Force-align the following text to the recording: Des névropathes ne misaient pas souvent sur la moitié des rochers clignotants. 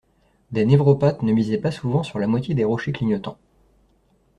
Des 0.51 0.65
névropathes 0.65 1.21
ne 1.21 1.31
misaient 1.31 1.59
pas 1.59 1.69
souvent 1.69 2.01
sur 2.01 2.17
la 2.17 2.25
moitié 2.25 2.55
des 2.55 2.63
rochers 2.63 2.91
clignotants. 2.91 3.37